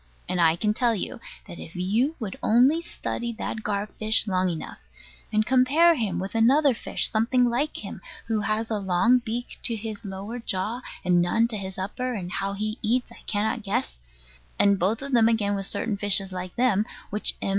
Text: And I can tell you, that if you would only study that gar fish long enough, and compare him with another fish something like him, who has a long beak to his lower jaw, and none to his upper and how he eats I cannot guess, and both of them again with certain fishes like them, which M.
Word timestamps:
And 0.27 0.41
I 0.41 0.55
can 0.55 0.73
tell 0.73 0.95
you, 0.95 1.19
that 1.45 1.59
if 1.59 1.75
you 1.75 2.15
would 2.19 2.35
only 2.41 2.81
study 2.81 3.33
that 3.33 3.61
gar 3.61 3.85
fish 3.85 4.25
long 4.25 4.49
enough, 4.49 4.79
and 5.31 5.45
compare 5.45 5.93
him 5.93 6.17
with 6.17 6.33
another 6.33 6.73
fish 6.73 7.07
something 7.07 7.51
like 7.51 7.85
him, 7.85 8.01
who 8.25 8.39
has 8.39 8.71
a 8.71 8.79
long 8.79 9.19
beak 9.19 9.59
to 9.61 9.75
his 9.75 10.03
lower 10.03 10.39
jaw, 10.39 10.81
and 11.05 11.21
none 11.21 11.47
to 11.49 11.55
his 11.55 11.77
upper 11.77 12.15
and 12.15 12.31
how 12.31 12.53
he 12.53 12.79
eats 12.81 13.11
I 13.11 13.19
cannot 13.27 13.61
guess, 13.61 13.99
and 14.57 14.79
both 14.79 15.03
of 15.03 15.11
them 15.11 15.27
again 15.29 15.53
with 15.53 15.67
certain 15.67 15.97
fishes 15.97 16.31
like 16.31 16.55
them, 16.55 16.83
which 17.11 17.35
M. 17.39 17.49